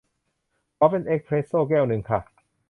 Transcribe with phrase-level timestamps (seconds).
[0.77, 2.19] ขอเป็นเอสเพรสโซแก้วนึงค่ะ